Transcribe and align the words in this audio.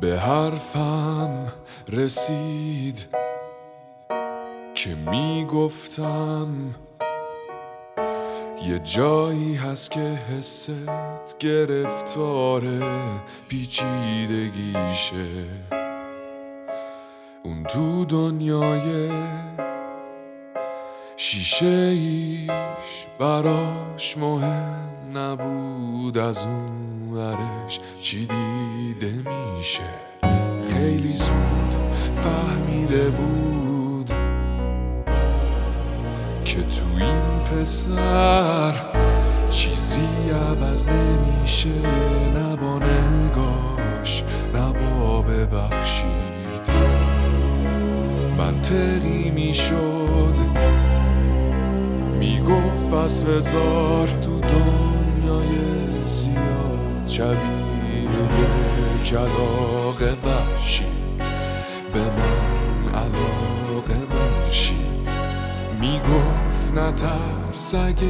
به 0.00 0.18
حرفم 0.18 1.46
رسید 1.88 3.06
که 4.74 4.94
می‌گفتم 4.94 6.48
یه 8.68 8.78
جایی 8.78 9.54
هست 9.54 9.90
که 9.90 10.00
حست 10.00 11.38
گرفتاره 11.38 12.80
پیچیدگیشه 13.48 15.26
اون 17.42 17.64
تو 17.64 18.04
دنیای 18.04 19.10
شیشه 21.16 21.66
ایش 21.66 22.50
براش 23.18 24.18
مهم 24.18 24.86
نبود 25.14 26.18
از 26.18 26.46
اون 26.46 27.12
ورش 27.12 27.80
چی 28.02 28.26
دیده. 28.26 29.15
میشه. 29.66 29.82
خیلی 30.68 31.12
زود 31.12 31.74
فهمیده 32.24 33.10
بود 33.10 34.10
که 36.44 36.62
تو 36.62 36.84
این 36.96 37.44
پسر 37.44 38.72
چیزی 39.48 40.08
عوض 40.50 40.88
نمیشه. 40.88 41.68
نه 42.34 42.56
با 42.56 42.78
نگاش 42.78 44.24
نه 44.54 44.72
با 44.72 45.22
ببخشید 45.22 46.70
منطقی 48.38 49.30
می‌شد. 49.30 50.36
می‌گفت 52.18 52.90
پس 52.90 53.22
بذار 53.22 54.08
تو 54.22 54.40
دنیای 54.40 55.56
زیاد 56.06 57.06
شبیه. 57.06 57.66
علاقه 59.12 60.16
وحشی 60.24 60.84
به 61.94 62.00
من 62.00 62.88
علاقه 62.94 63.94
منشی 64.14 64.76
می‌گفت 65.80 66.72
نترس 66.74 67.74
اگه 67.74 68.06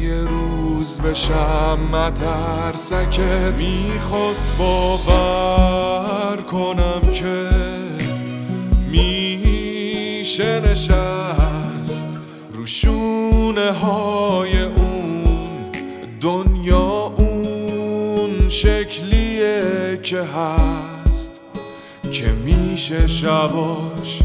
یه 0.00 0.24
روز 0.24 1.00
بشم 1.00 1.78
مترسکت 1.92 3.52
می‌خواست 3.58 4.56
باور 4.58 6.36
کنم 6.36 7.00
که 7.14 7.50
میشه 8.90 10.60
نشست 10.60 12.18
رو 12.54 12.66
شونه 12.66 13.72
های 13.72 14.62
اون 14.62 15.24
دنیا 16.20 17.12
اون 17.16 18.48
که 20.02 20.22
هست 20.22 21.32
که 22.12 22.26
میشه 22.26 23.06
شباش 23.06 24.22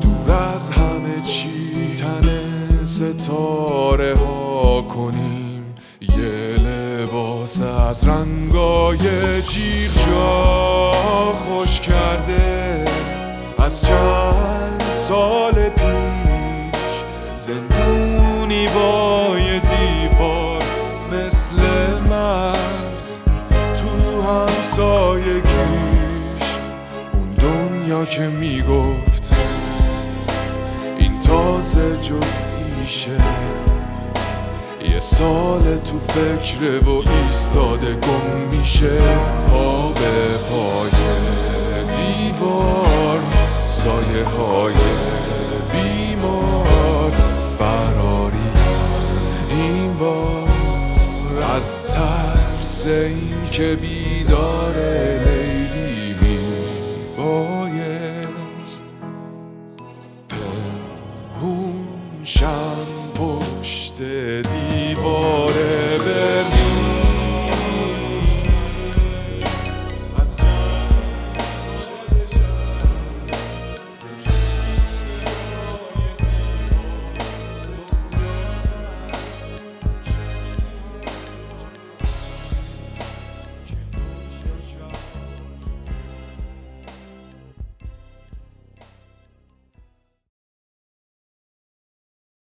دور 0.00 0.34
از 0.54 0.70
همه 0.70 1.22
چی 1.24 1.94
تن 1.96 2.84
ستاره 2.84 4.14
ها 4.14 4.82
کنیم. 4.82 5.74
یه 6.00 6.56
لباس 6.56 7.60
از 7.60 8.08
رنگای 8.08 8.98
جیغ 9.42 9.90
جا 10.06 10.92
خوش 11.32 11.80
کرده. 11.80 12.84
از 13.58 13.86
چند 13.86 14.82
سال 14.92 15.54
پیش 15.68 17.04
زندونی 17.34 17.87
که 28.04 28.22
می‌گفت 28.22 29.34
این 30.98 31.20
تازه 31.20 31.96
جزئیشه 31.96 33.10
یه 34.90 34.98
سال 34.98 35.60
تو 35.60 35.98
فکره 35.98 36.78
و 36.78 37.10
ایستاده 37.10 37.94
گم 37.94 38.58
میشه. 38.58 38.98
پا 39.48 39.88
به 39.88 40.38
پای 40.50 40.90
دیوار 41.96 43.20
سایه 43.66 44.24
های 44.24 44.74
بیمار. 45.72 47.12
فراری 47.58 48.36
این 49.50 49.94
بار 49.94 50.48
از 51.56 51.84
ترس 51.84 52.86
این 52.86 53.50
که 53.50 53.76
بیدار 53.80 54.74
پشت 63.14 64.02
دیوار. 64.02 65.27